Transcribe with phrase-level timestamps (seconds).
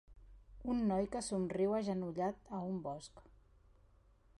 [0.73, 3.25] Un noi que somriu agenollat a un bosc